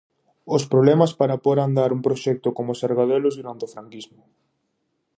Os 0.55 0.63
problemas 0.71 1.11
para 1.19 1.41
pór 1.45 1.57
a 1.59 1.65
andar 1.69 1.89
un 1.97 2.01
proxecto 2.07 2.49
como 2.57 2.77
Sargadelos 2.81 3.37
durante 3.39 3.63
o 3.67 3.71
Franquismo. 3.73 4.23